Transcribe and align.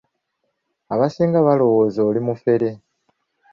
Abasinga 0.93 1.39
balowooza 1.47 1.99
oli 2.09 2.19
mufere. 2.27 2.69